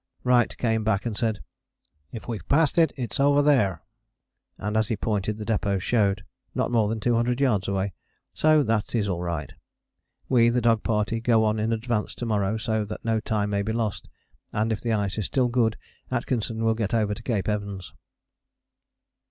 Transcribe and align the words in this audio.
Wright 0.23 0.57
came 0.57 0.83
back 0.83 1.05
and 1.05 1.15
said, 1.15 1.43
"If 2.11 2.27
we 2.27 2.37
have 2.37 2.49
passed 2.49 2.79
it, 2.79 2.91
it's 2.97 3.19
over 3.19 3.43
there" 3.43 3.83
and 4.57 4.75
as 4.75 4.87
he 4.87 4.97
pointed 4.97 5.37
the 5.37 5.45
depôt 5.45 5.79
showed 5.81 6.23
not 6.55 6.71
more 6.71 6.87
than 6.89 6.99
200 6.99 7.39
yards 7.39 7.67
away. 7.67 7.93
So 8.33 8.63
that 8.63 8.95
is 8.95 9.07
all 9.07 9.21
right. 9.21 9.53
We, 10.27 10.49
the 10.49 10.59
dog 10.59 10.81
party, 10.81 11.21
go 11.21 11.43
on 11.43 11.59
in 11.59 11.71
advance 11.71 12.15
to 12.15 12.25
morrow, 12.25 12.57
so 12.57 12.83
that 12.83 13.05
no 13.05 13.19
time 13.19 13.51
may 13.51 13.61
be 13.61 13.73
lost, 13.73 14.09
and 14.51 14.71
if 14.73 14.81
the 14.81 14.91
ice 14.93 15.19
is 15.19 15.27
still 15.27 15.49
good, 15.49 15.77
Atkinson 16.09 16.63
will 16.63 16.73
get 16.73 16.95
over 16.95 17.13
to 17.13 17.21
Cape 17.21 17.47
Evans. 17.47 17.93